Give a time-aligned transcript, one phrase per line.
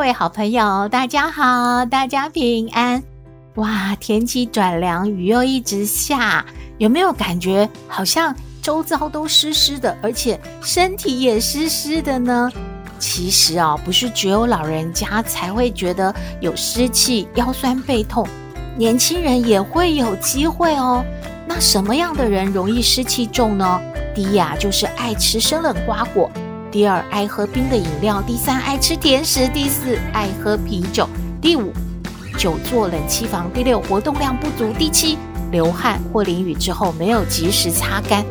[0.00, 3.02] 各位好朋友，大家好，大家平安。
[3.56, 6.42] 哇，天气转凉，雨又一直下。
[6.78, 12.50] 有没有感觉好像周遭都湿湿的，而且身体也湿湿的呢？
[12.98, 18.26] 其实啊，不是只有老人家才会觉得有湿气、腰酸背痛，
[18.78, 21.04] 年轻人也会有机会哦。
[21.46, 23.78] 那什么样的人容易湿气重呢？
[24.14, 26.30] 第一啊，就是爱吃生冷瓜果；
[26.70, 31.04] 第二，爱喝冰的饮料；第三，爱吃甜食；第四，爱喝啤酒；
[31.40, 31.72] 第五，
[32.38, 35.18] 久坐冷气房；第六，活动量不足；第七。
[35.50, 38.24] 流汗或淋雨之后没有及时擦干，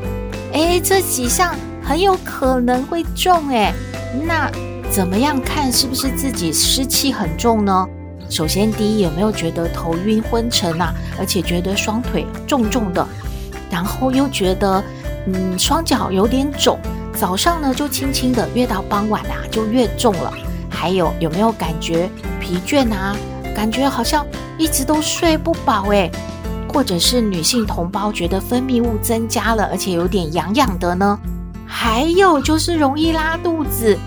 [0.53, 3.73] 诶，这几项很有可能会中诶。
[4.25, 4.49] 那
[4.89, 7.85] 怎么样看是不是自己湿气很重呢？
[8.29, 10.93] 首先，第一，有没有觉得头晕昏沉啊？
[11.19, 13.05] 而且觉得双腿重重的，
[13.69, 14.81] 然后又觉得
[15.27, 16.79] 嗯双脚有点肿，
[17.19, 20.33] 早上呢就轻轻的，越到傍晚啊就越重了。
[20.69, 23.13] 还有有没有感觉疲倦啊？
[23.53, 24.25] 感觉好像
[24.57, 26.09] 一直都睡不饱诶。
[26.71, 31.19] 或者是女性同胞觉得分泌物增加了，而且有点痒痒的呢？
[31.65, 33.97] 还有就是容易拉肚子，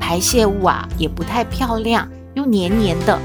[0.00, 3.16] 排泄物啊也不太漂亮，又黏黏的。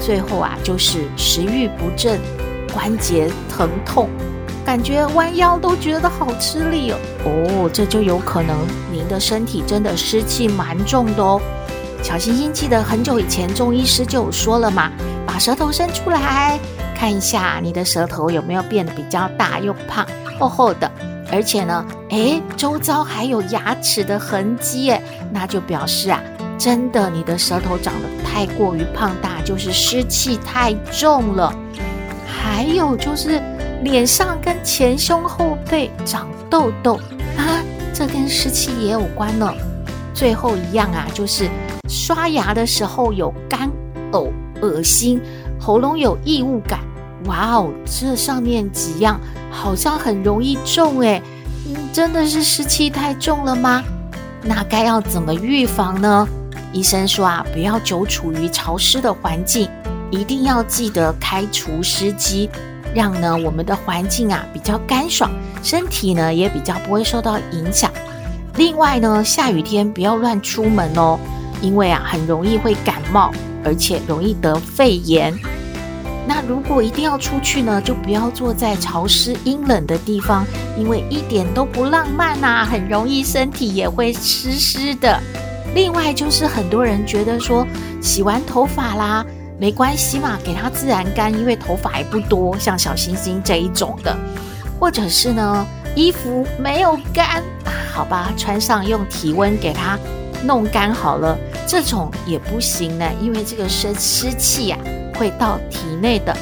[0.00, 2.18] 最后啊就是食欲不振，
[2.72, 4.08] 关节疼痛，
[4.64, 6.98] 感觉弯腰都觉得好吃力哦。
[7.24, 8.56] 哦，这就有可能
[8.90, 11.40] 您的身体真的湿气蛮重的哦。
[12.02, 14.90] 小星星记得很久以前中医师就有说了嘛，
[15.26, 16.58] 把舌头伸出来。
[16.96, 20.06] 看一下你的舌头有没有变得比较大又胖
[20.38, 20.90] 厚厚的，
[21.30, 26.22] 而且呢，诶，周遭还有牙齿的痕迹，诶，那就表示啊，
[26.56, 31.52] 真的你的舌头长得太过于胖大，就是湿气太重了。
[32.26, 33.42] 还有就是
[33.84, 36.94] 脸上跟前胸后背长痘痘
[37.36, 37.60] 啊，
[37.92, 39.52] 这跟湿气也有关呢。
[40.14, 41.48] 最后一样啊，就是
[41.88, 43.70] 刷牙的时候有干
[44.12, 44.30] 呕、
[44.62, 45.20] 恶心。
[45.60, 46.80] 喉咙有异物感，
[47.26, 51.22] 哇哦，这上面几样好像很容易中诶，
[51.66, 53.82] 嗯，真的是湿气太重了吗？
[54.42, 56.26] 那该要怎么预防呢？
[56.72, 59.68] 医生说啊，不要久处于潮湿的环境，
[60.10, 62.50] 一定要记得开除湿机，
[62.94, 65.30] 让呢我们的环境啊比较干爽，
[65.62, 67.90] 身体呢也比较不会受到影响。
[68.56, 71.18] 另外呢，下雨天不要乱出门哦，
[71.60, 73.32] 因为啊很容易会感冒，
[73.64, 75.34] 而且容易得肺炎。
[76.26, 80.46] 那如果一定要出去呢，就不要坐在潮湿阴冷的地方，
[80.78, 85.20] 因为一点都不浪漫呐，很容易身体也会湿湿的。
[85.74, 87.66] 另外就是很多人觉得说，
[88.00, 89.26] 洗完头发啦，
[89.58, 94.16] 没关系嘛，给它自然干，因为头发也不多，像小星星这一种的，
[94.78, 97.42] 或者是呢，衣服没有干，
[97.92, 99.98] 好吧，穿上用体温给它
[100.44, 104.78] 弄干好了，这种也不行呢，因为这个湿湿气呀。
[105.16, 106.36] 会到体内的，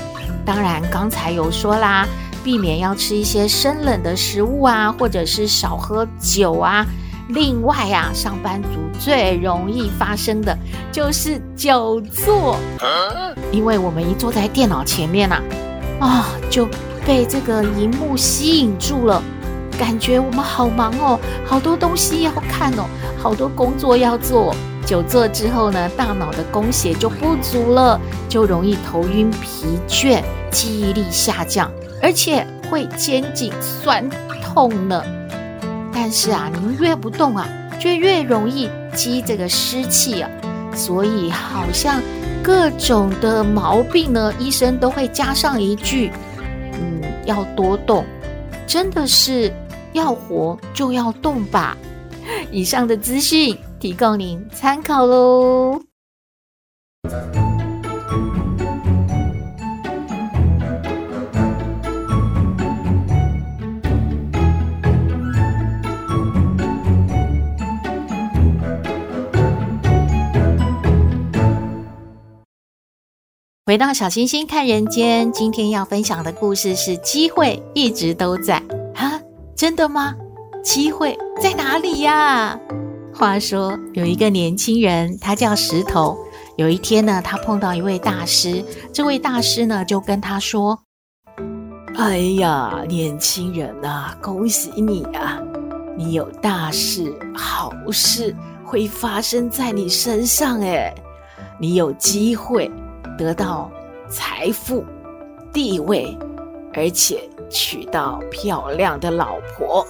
[0.46, 2.08] 当然刚才有说啦，
[2.42, 6.86] 避免要吃一些生冷的食物啊，或者是少喝酒啊。
[7.28, 8.68] 另外啊，上班族
[8.98, 10.56] 最容易发生的
[10.90, 12.56] 就是久坐，
[13.50, 15.40] 因为我们一坐在电脑前面呐，
[16.00, 16.66] 啊，就
[17.06, 19.22] 被这个荧幕吸引住了，
[19.78, 22.84] 感觉我们好忙哦，好多东西要看哦，
[23.18, 24.54] 好多工作要做。
[24.84, 31.70] 久坐之后呢，大脑的供血就不足了，就容易头晕、疲倦、记忆力下降，
[32.02, 34.10] 而且会肩颈酸
[34.42, 35.00] 痛呢。
[35.92, 37.48] 但是啊，您越不动啊，
[37.78, 40.30] 就越容易积这个湿气啊。
[40.74, 42.02] 所以好像
[42.42, 46.10] 各种的毛病呢，医生都会加上一句：
[46.74, 48.04] 嗯，要多动。
[48.66, 49.52] 真的是
[49.92, 51.76] 要活就要动吧。
[52.50, 53.56] 以上的资讯。
[53.82, 55.91] 提供您参考喽。
[73.64, 78.56] 回到小星星看人间，今天要分享的故事是：机会一直都在
[78.96, 79.20] 啊？
[79.54, 80.16] 真的吗？
[80.64, 82.58] 机会在哪里呀？
[83.14, 86.18] 话说有一个年轻人，他叫石头，
[86.56, 90.76] 有一天呢，他碰到一位大师，这位大师呢就跟他说
[91.94, 95.40] ：“哎呀，年轻人啊，恭喜你啊！
[95.96, 100.92] 你有大事好事会发生在你身上诶，
[101.60, 102.68] 你有机会
[103.18, 103.70] 得到
[104.08, 104.84] 财富、
[105.52, 106.16] 地位，
[106.74, 109.86] 而且娶到漂亮的老婆，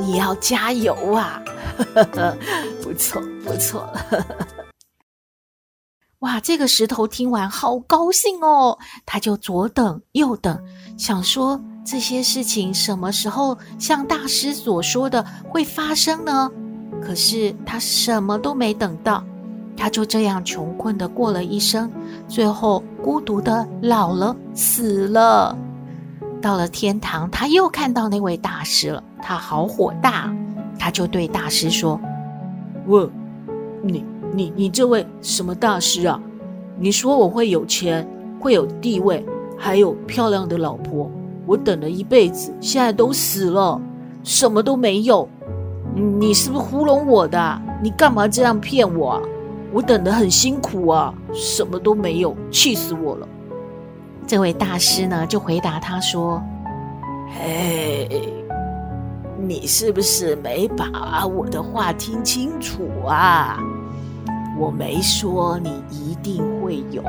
[0.00, 1.42] 你要加油啊！
[2.82, 3.88] 不错，不错。
[6.20, 10.58] ”哇，这个石头听完好高兴哦，他就左等右等，
[10.96, 16.50] 想说这些事情什么时候像大师所说的会发生呢？
[17.02, 19.22] 可是他什么都没等到，
[19.76, 21.90] 他就这样穷困的过了一生，
[22.28, 25.56] 最后孤独的老了，死了。
[26.40, 30.34] 到了天堂，他又看到那位大师了，他好火大，
[30.78, 32.00] 他就对大师说
[32.86, 33.10] ：“我
[33.82, 34.04] 你。”
[34.36, 36.20] 你你这位什么大师啊？
[36.76, 38.04] 你说我会有钱，
[38.40, 39.24] 会有地位，
[39.56, 41.08] 还有漂亮的老婆。
[41.46, 43.80] 我等了一辈子，现在都死了，
[44.24, 45.28] 什么都没有。
[45.94, 47.62] 你是不是糊弄我的？
[47.80, 49.22] 你干嘛这样骗我？
[49.74, 53.26] 我等得很辛苦啊，什么都没有，气死我了。
[54.24, 56.40] 这位大师呢，就回答他说
[57.34, 58.08] ：“嘿，
[59.36, 63.58] 你是不是没把我的话听清楚啊？”
[64.56, 67.02] 我没说你一定会有，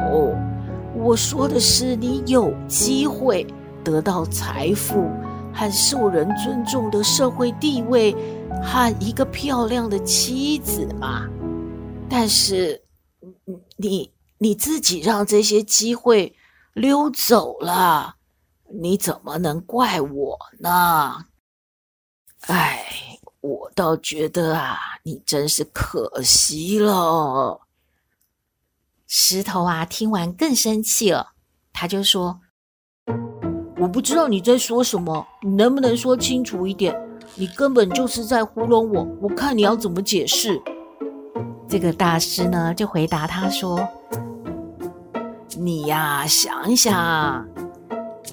[0.96, 3.46] 我说的是你有机会
[3.84, 5.12] 得到财富
[5.54, 8.16] 和受人尊重的社会地位
[8.64, 11.28] 和一个漂亮的妻子嘛。
[12.10, 12.84] 但是，
[13.78, 16.36] 你你自己让这些机会
[16.74, 18.16] 溜走了，
[18.82, 21.26] 你怎么能怪我呢？
[22.48, 23.02] 哎。
[23.42, 27.62] 我倒觉得啊，你真是可惜了。
[29.06, 31.34] 石头啊，听完更生气了，
[31.72, 32.42] 他就说
[33.78, 37.00] ：“我不知道你在说什么，你能不能说清楚一点？
[37.36, 40.60] 你根本就是在糊弄我，我看你要怎么解释。”
[41.68, 43.88] 这个大师呢，就回答他说
[45.58, 47.46] ：“你呀，想想，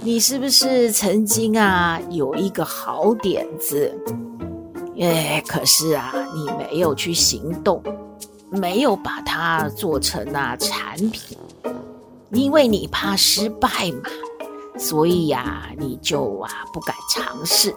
[0.02, 3.92] 你是不是曾经啊有一个好点子？”
[5.00, 7.82] 哎，可是啊，你没有去行动，
[8.50, 11.36] 没有把它做成那产品，
[12.30, 14.10] 因为你怕失败嘛，
[14.78, 17.74] 所以呀，你就啊不敢尝试。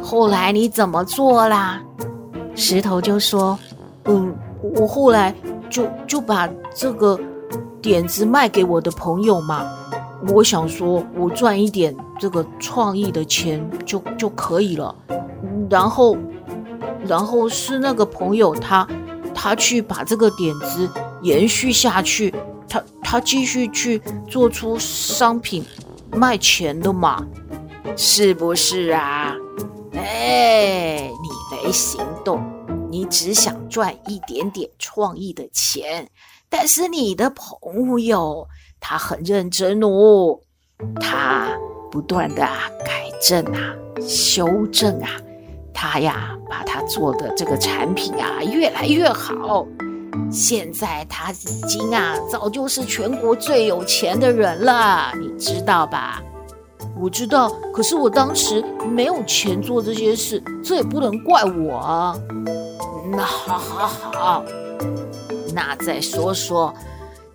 [0.00, 1.82] 后来你怎么做啦？
[2.54, 3.58] 石头就说
[4.06, 5.34] ：“嗯，我后来
[5.68, 7.18] 就就把这个
[7.80, 9.66] 点子卖给我的朋友嘛。
[10.28, 14.94] 我想说，我赚一点这个创意的钱就就可以了。”
[15.70, 16.16] 然后，
[17.06, 18.86] 然后是那个朋友他，
[19.34, 20.86] 他去把这个点子
[21.22, 22.34] 延续下去，
[22.68, 25.64] 他他继续去做出商品
[26.12, 27.24] 卖钱的嘛，
[27.96, 29.34] 是不是啊？
[29.94, 32.42] 哎，你没行动，
[32.90, 36.08] 你只想赚一点点创意的钱，
[36.48, 38.48] 但是你的朋友
[38.80, 40.40] 他很认真哦，
[41.00, 41.56] 他
[41.90, 42.42] 不断的
[42.84, 45.08] 改正啊，修正啊。
[45.72, 49.66] 他呀，把他做的这个产品啊，越来越好。
[50.30, 56.22] 现在他已经啊，早就是全国最有钱的人了，你知道吧？
[56.98, 62.16] 我知道，可是我当时没有钱做这些事，这也不能怪我啊。
[63.12, 64.44] 那好好好，
[65.54, 66.72] 那再说说，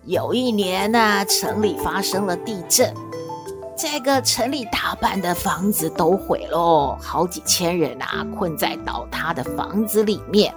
[0.04, 2.92] 有一年呢，城里发生了地震。
[3.78, 10.54] 这个城里大半的房子都毁喽，好几千人啊，困在倒塌的房子里面。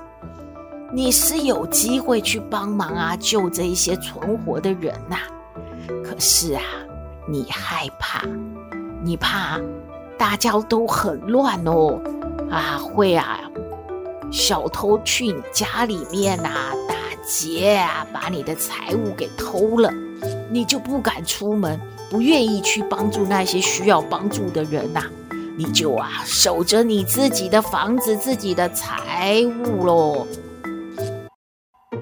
[0.94, 5.18] 你是有机会去帮忙啊，救这一些存活的人呐。
[6.02, 6.62] 可是啊，
[7.28, 8.24] 你害怕，
[9.10, 9.60] 你怕
[10.20, 12.00] 大家都很乱哦，
[12.52, 13.40] 啊，会啊，
[14.32, 16.94] 小偷去你家里面啊，打
[17.28, 19.92] 劫啊，把你的财物给偷了，
[20.52, 21.80] 你就不敢出门。
[22.12, 25.02] 不愿意去帮助那些需要帮助的人呐，
[25.58, 30.28] 你就啊守着你自己的房子、自己的财物喽。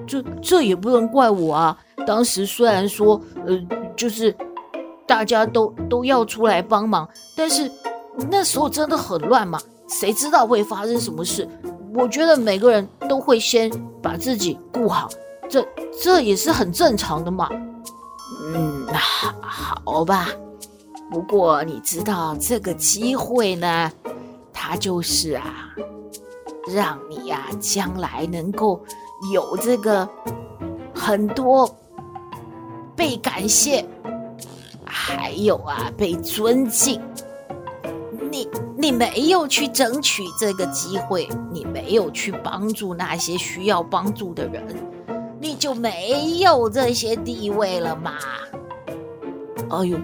[0.06, 1.78] 这这也不能怪我啊。
[2.06, 3.58] 当时虽然说，呃，
[3.96, 4.36] 就是
[5.08, 7.68] 大家都都要出来帮忙，但是
[8.30, 11.48] 那时候真的很乱嘛，谁知道会发生什么事？
[11.94, 13.70] 我觉得每个人都会先
[14.02, 15.08] 把自己顾好，
[15.48, 15.66] 这
[16.00, 17.48] 这也是很正常的嘛。
[18.54, 19.34] 嗯，好，
[19.84, 20.28] 好吧。
[21.10, 23.90] 不过你知道这个机会呢，
[24.52, 25.70] 它就是啊，
[26.68, 28.78] 让你呀将来能够
[29.32, 30.06] 有这个
[30.94, 31.74] 很多
[32.94, 33.84] 被感谢，
[34.88, 37.00] 还有啊，被尊敬。
[38.30, 44.64] 你你没有去争取这个机会，你没有去帮助那些需要帮助的人，
[45.40, 48.14] 你就没有这些地位了嘛？
[49.70, 49.98] 哎呦，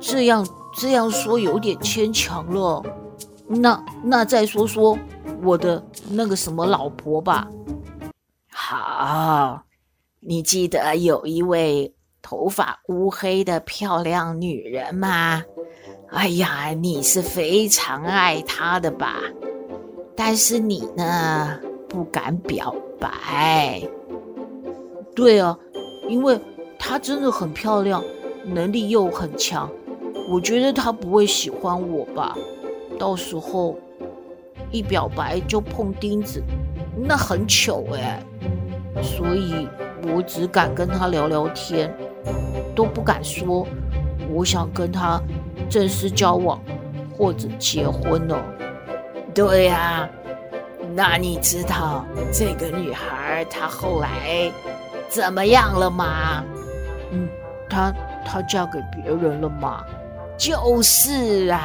[0.00, 2.82] 这样这样说有点牵强了。
[3.46, 4.98] 那那再说说
[5.42, 7.46] 我的那个什么老婆吧。
[8.50, 9.62] 好，
[10.20, 11.94] 你记得有一位
[12.28, 15.44] 头发乌黑的漂亮女人吗？
[16.08, 19.22] 哎呀，你是非常爱她的吧？
[20.16, 21.56] 但是你呢，
[21.88, 23.80] 不敢表白。
[25.14, 25.56] 对啊，
[26.08, 26.36] 因为
[26.80, 28.02] 她真的很漂亮，
[28.44, 29.70] 能力又很强，
[30.28, 32.36] 我觉得她不会喜欢我吧？
[32.98, 33.78] 到时候
[34.72, 36.42] 一表白就碰钉子，
[36.96, 38.20] 那很糗哎。
[39.00, 39.68] 所以
[40.12, 41.94] 我只敢跟她聊聊天，
[42.74, 43.66] 都不敢说
[44.30, 45.20] 我想跟他。
[45.68, 46.60] 正式交往
[47.16, 48.38] 或者结婚呢。
[49.34, 50.08] 对呀、啊，
[50.94, 54.48] 那你知道这个女孩她后来
[55.08, 56.44] 怎么样了吗？
[57.10, 57.28] 嗯，
[57.68, 57.92] 她
[58.24, 59.82] 她嫁给别人了吗？
[60.38, 61.60] 就是啊，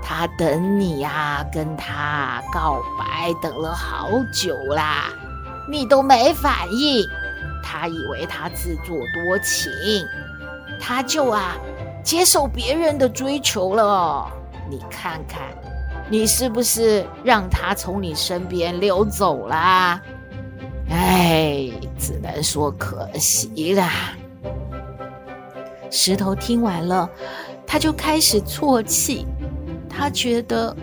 [0.00, 5.06] 她等你呀、啊，跟她告白等了好久啦，
[5.68, 7.04] 你都没反应，
[7.62, 9.70] 他以为他自作多情，
[10.80, 11.56] 他就啊。
[12.02, 14.26] 接受别人的追求了，
[14.70, 15.42] 你看看，
[16.08, 20.00] 你是不是让他从你身边溜走啦？
[20.88, 24.14] 哎，只能说可惜啦。
[25.90, 27.08] 石头听完了，
[27.66, 29.26] 他就开始啜泣。
[29.86, 30.74] 他觉得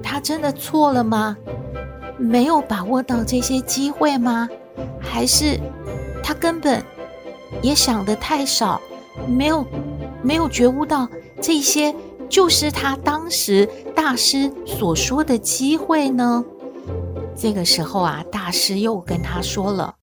[0.00, 1.36] 他真的错了吗？
[2.16, 4.48] 没有把握到这些机会吗？
[5.00, 5.58] 还是
[6.22, 6.84] 他根本
[7.62, 8.80] 也想得太少，
[9.28, 9.64] 没有？
[10.24, 11.08] 没有觉悟到
[11.40, 11.92] 这些
[12.28, 16.44] 就是他当时大师所说的机会呢？
[17.34, 19.96] 这个时候啊，大师又跟他说了：“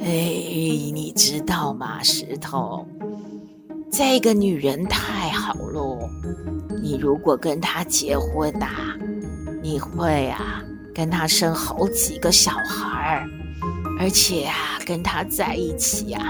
[0.00, 0.06] 哎，
[0.92, 2.86] 你知道吗，石头，
[3.90, 6.10] 这个女人太好了，
[6.82, 8.68] 你如果跟她结婚呐，
[9.62, 10.62] 你会啊
[10.98, 13.30] 跟他生好几个小孩儿。”
[14.00, 16.20] 而且啊，跟他在一起啊，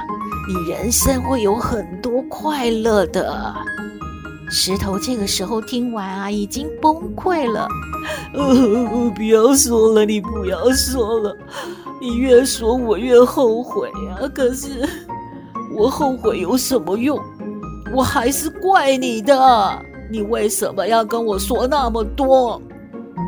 [0.46, 3.54] 你人生会有很多快乐的。
[4.50, 7.66] 石头这个时候听完啊，已经崩溃了。
[8.34, 11.34] 呃，不要说了，你不要说了，
[11.98, 14.28] 你越说我越后悔啊。
[14.34, 14.86] 可是
[15.74, 17.18] 我后悔有什么用？
[17.94, 19.82] 我还是怪你的。
[20.10, 22.60] 你为什么要跟我说那么多？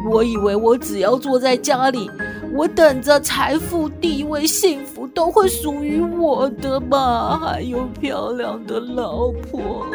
[0.09, 2.11] 我以为我只要坐在家里。
[2.52, 9.87] 我等着财富、地位、幸福都会属于我的嘛，还有漂亮的老婆，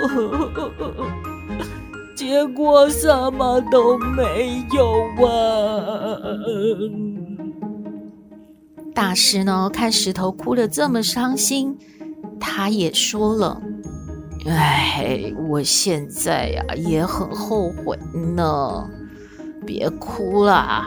[2.15, 6.17] 结果什么都没有啊！
[8.93, 11.77] 大师呢，看石头哭得这么伤心，
[12.39, 13.61] 他也说了
[14.47, 17.99] ：“哎，我现在呀也很后悔
[18.33, 18.89] 呢，
[19.65, 20.85] 别哭了。”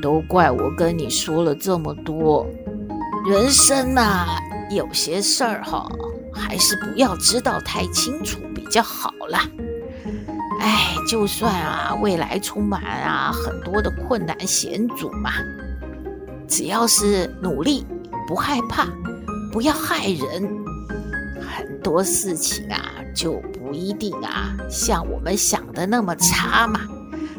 [0.00, 2.46] 都怪我跟你说了这么多，
[3.28, 4.26] 人生呐、
[4.70, 5.88] 有些事儿哈，
[6.32, 9.40] 还是不要知道太清楚比较好啦。
[10.60, 15.32] 哎，就算啊，未来充满啊很多的困难险阻嘛，
[16.46, 17.84] 只要是努力，
[18.28, 18.86] 不害怕，
[19.52, 20.48] 不要害人，
[21.40, 22.80] 很多事情啊
[23.14, 26.80] 就不一定啊像我们想的那么差嘛，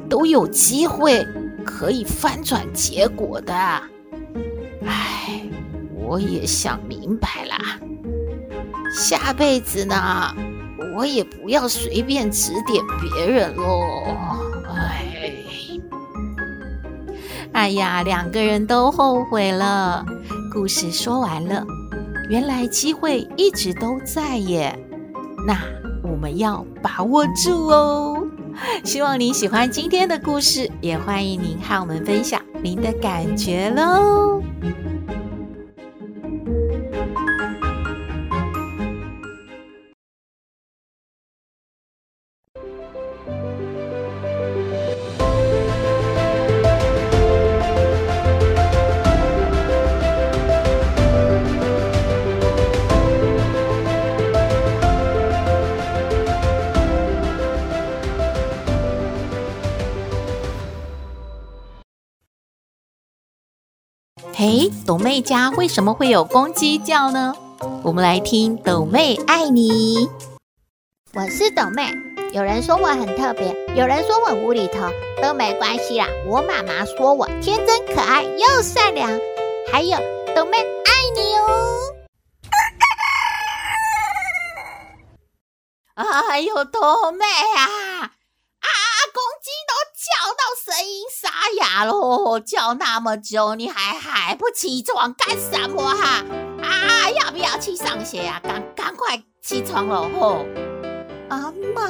[0.09, 1.25] 都有机会。
[1.65, 5.43] 可以翻转结果的，哎，
[5.93, 7.55] 我也想明白了，
[8.91, 10.33] 下辈子呢，
[10.95, 14.03] 我也不要随便指点别人喽。
[14.73, 15.05] 哎，
[17.53, 20.03] 哎呀，两个人都后悔了。
[20.51, 21.63] 故事说完了，
[22.29, 24.77] 原来机会一直都在耶，
[25.45, 25.55] 那
[26.01, 28.18] 我们要把握住哦。
[28.83, 34.41] 希望您喜欢今天的故事，也欢迎您和我们分享您的感觉喽。
[64.89, 67.36] 斗妹家为什么会有公鸡叫呢？
[67.84, 70.10] 我们来听抖妹爱你。
[71.13, 71.96] 我是抖妹，
[72.34, 74.89] 有人说我很特别，有人说我无厘头，
[75.22, 76.08] 都没关系啦。
[76.25, 79.08] 我妈妈说我天真可爱又善良，
[79.72, 79.96] 还有
[80.36, 81.93] 抖妹爱你哦。
[86.31, 87.69] 哎呦，斗妹啊！
[90.57, 96.23] 声音沙哑喽，叫那么久，你还还不起床干什么哈？
[96.61, 98.39] 啊，要不要去上学呀？
[98.43, 100.09] 赶赶快起床喽！
[100.19, 100.45] 吼，
[101.29, 101.87] 阿妈，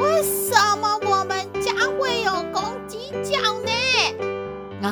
[0.00, 3.70] 为什么我们家会有公鸡叫呢？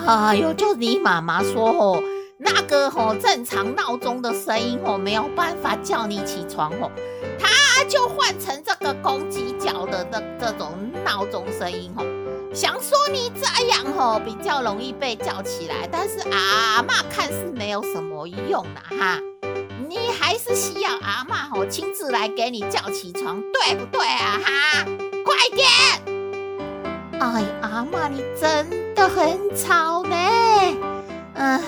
[0.06, 2.02] 哎呦，就你妈妈说吼，
[2.38, 6.90] 那个吼正常闹钟的声音吼没有办法叫你起床吼。
[7.38, 10.72] 他就换成这个公鸡叫的这这种
[11.04, 12.04] 闹钟声音吼，
[12.54, 19.18] 想说你这样吼比较容易被叫起来，但是阿妈看是没有什么用的哈，
[19.88, 24.87] 你还是需要阿妈吼亲自来给你叫起床，对不对啊哈？
[25.25, 25.68] 快点！
[27.20, 30.16] 哎，阿妈你真的很吵呢，
[31.34, 31.61] 嗯，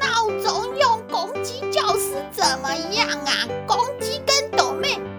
[0.00, 3.30] 闹钟用公鸡叫是怎么样啊？
[3.68, 4.32] 公鸡跟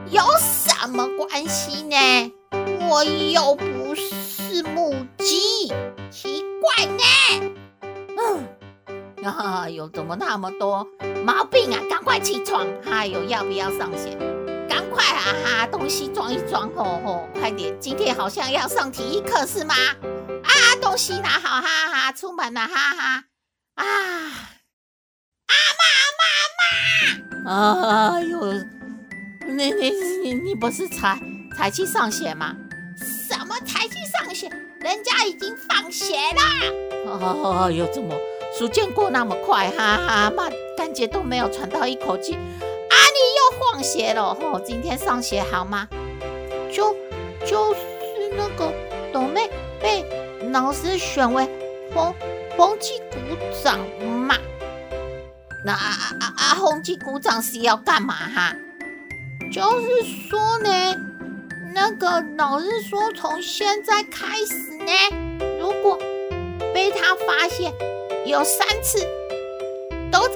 [0.10, 2.32] 有什么关系呢？
[2.88, 3.66] 我又不
[5.24, 5.72] 母鸡，
[6.12, 7.02] 奇怪呢。
[8.18, 10.86] 嗯，啊，有怎么那么多
[11.26, 11.80] 毛病啊？
[11.90, 12.68] 赶快起床！
[12.84, 14.18] 还有要不要上学？
[14.68, 17.74] 赶快啊哈，东西装一装，吼吼，快点！
[17.80, 19.74] 今天好像要上体育课是吗？
[20.44, 20.52] 啊，
[20.82, 23.24] 东西拿好，哈哈，出门了，哈哈。
[23.76, 23.86] 啊，
[25.48, 25.84] 阿妈，
[27.46, 28.16] 阿妈，阿妈！
[28.18, 28.54] 哎呦。
[29.46, 29.90] 你你
[30.24, 31.18] 你你不是才
[31.56, 32.54] 才去上学吗？
[32.98, 33.84] 什么才？
[34.84, 36.42] 人家已经放学了。
[37.06, 38.14] 哦哟，怎么
[38.58, 39.70] 时间过那么快？
[39.70, 42.34] 哈哈，妈感觉都没有喘到一口气。
[42.34, 44.38] 啊，你又放学了？
[44.42, 45.88] 哦，今天上学好吗？
[46.70, 46.94] 就
[47.46, 47.80] 就是
[48.36, 48.74] 那个
[49.14, 50.04] 斗妹被
[50.52, 51.50] 老师选为
[51.94, 52.14] 风
[52.58, 54.36] 风纪股长嘛。
[55.66, 58.54] 那啊啊啊，风纪股长是要干嘛哈？
[59.50, 60.70] 就是说呢，
[61.74, 64.92] 那个老师说，从现在开始呢，
[65.60, 65.98] 如果
[66.74, 67.74] 被他发现
[68.26, 69.00] 有三次
[70.12, 70.36] 都在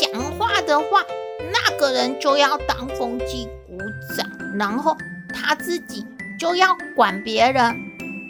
[0.00, 1.04] 讲话的话，
[1.52, 3.78] 那个人就要当风纪鼓
[4.16, 4.96] 掌，然后
[5.32, 6.04] 他自己
[6.38, 7.74] 就要管别人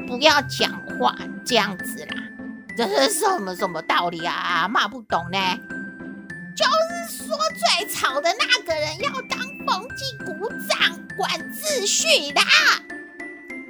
[0.06, 2.22] 不要讲话，这样子啦。
[2.76, 4.68] 这是什么什么道理啊？
[4.68, 5.38] 骂不懂呢。
[6.54, 7.36] 就是说，
[7.78, 10.78] 最吵的那个人要当风纪鼓掌，
[11.16, 12.40] 管秩序的。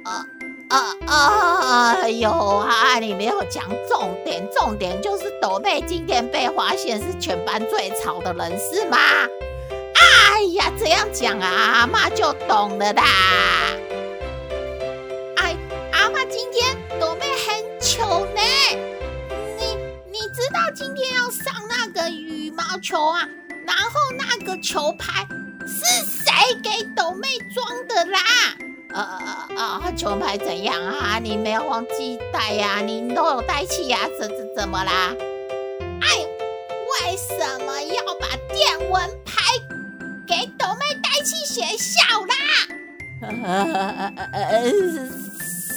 [0.03, 0.25] 啊
[0.69, 1.93] 啊啊！
[2.01, 8.97] 哎呦啊，你没有讲重点，重点就是斗妹今天被发现是全班最吵的人，是吗？
[10.31, 13.03] 哎呀，这样讲啊，阿妈就懂了啦。
[15.37, 15.55] 哎，
[15.91, 18.41] 阿妈今天斗妹很糗呢。
[19.57, 19.77] 你
[20.11, 22.09] 你知道今天要上那个？
[22.09, 23.27] 羽毛球啊，
[23.65, 25.25] 然后那个球拍
[25.65, 28.19] 是谁给斗妹装的啦？
[28.93, 29.01] 呃
[29.55, 31.19] 呃呃，球拍怎样啊？
[31.19, 32.79] 你没有忘记带呀？
[32.79, 33.99] 你都有带去呀？
[34.19, 35.13] 怎怎怎么啦？
[36.01, 36.07] 哎，
[37.01, 39.41] 为什么要把电蚊拍
[40.27, 42.35] 给斗妹带去学校啦？
[43.21, 44.71] 呃呃呃，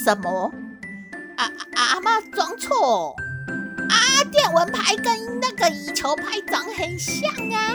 [0.05, 0.53] 什么？
[1.37, 3.15] 啊阿嬷装错？
[3.89, 7.73] 啊，电蚊拍跟那个羽球拍长很像啊！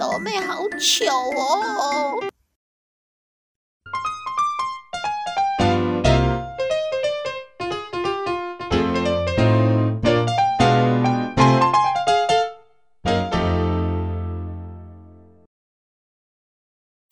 [0.00, 2.18] 哎，斗妹好糗哦。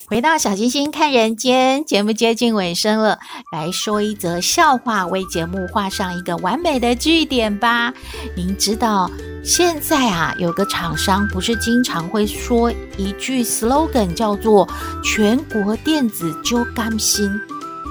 [0.07, 3.19] 回到小星星看人间，节目接近尾声了，
[3.53, 7.93] 来说一则笑话，为节目画上一个完美的句点吧。
[8.35, 9.11] 您知道
[9.49, 14.69] 现在啊，有个厂商不是经常会说一句 slogan 叫做
[15.03, 17.31] “全国电子就甘心”，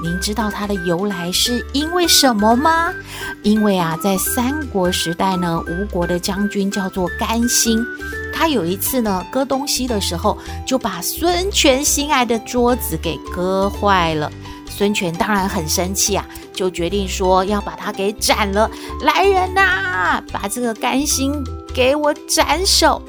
[0.03, 2.93] 您知道它的由来是因为什么吗？
[3.41, 7.83] 因为啊，在三国时代呢，吴国的将军叫做甘心。
[8.31, 14.31] 他有一次呢，割东西的时候，就把孙权心爱的桌子给割坏了。
[14.69, 16.23] 孙权当然很生气啊，
[16.57, 18.69] 就决定说要把他给斩了。
[19.01, 21.31] 来人呐，把这个甘心
[21.73, 22.99] 给我斩首。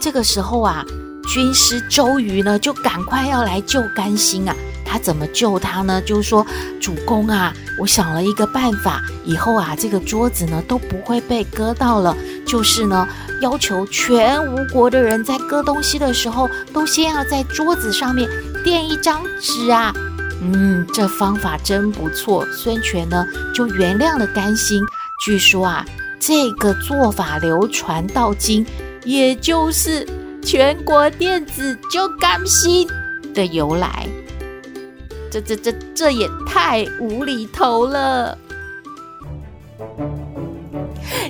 [0.00, 0.82] 这个时候啊，
[1.28, 4.56] 军师周瑜呢，就赶快要来救甘心啊。
[4.88, 6.00] 他怎么救他呢？
[6.00, 6.46] 就是说，
[6.80, 12.16] 主公啊，我想了一个办法，以后啊，这个桌子呢都不会被割到了。
[12.46, 13.06] 就是呢，
[13.42, 18.30] 要求全吴国的人在割东西的时候，都先要在桌子上面
[18.64, 19.92] 垫一张纸啊。
[20.40, 22.46] 嗯，这方法真不错。
[22.52, 24.82] 孙权呢就原谅了甘心。
[25.24, 25.84] 据说啊，
[26.20, 28.66] 这个做法流传到今，
[29.04, 30.06] 也就是
[30.42, 32.86] 全国电子就甘心
[33.34, 34.06] 的由来。
[35.30, 38.36] 这这这这也太无厘头了！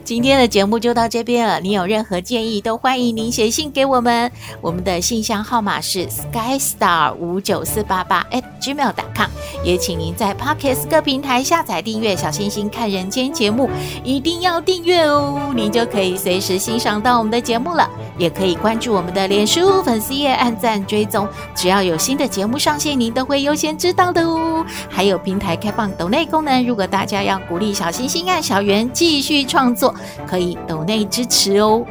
[0.06, 1.58] 今天的节目就到这边了。
[1.58, 4.30] 你有任何建议，都欢迎您写信给我们。
[4.60, 9.28] 我们的信箱号码是 skystar 五九四八八 at gmail.com。
[9.64, 13.68] 也请您在 Podcast 各平台下载订阅“小星星看人间”节目，
[14.04, 17.90] 一定要订阅哦，您就可以随时欣赏到我们的节目了。
[18.16, 24.64] 也可以关注我们的脸书粉丝页，按赞追踪，只要有新的节目上线，您都会优先知道的哦。
[24.88, 29.92] 还有平台开放抖内功能，如果大家要鼓励小星星和小圆继续创作。
[30.26, 31.84] 可以抖内支持哦，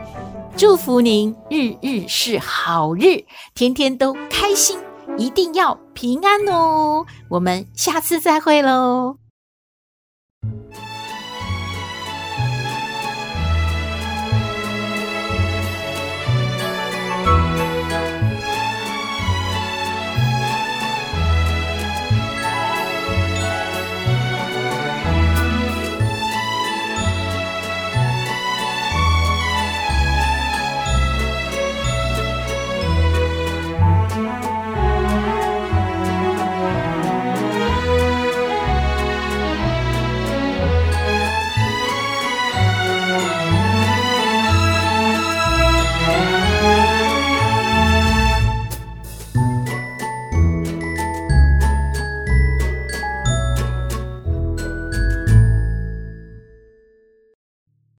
[0.56, 4.80] 祝福您日日是好日，天天都开心，
[5.18, 7.06] 一定要平安哦。
[7.30, 9.18] 我们下次再会喽。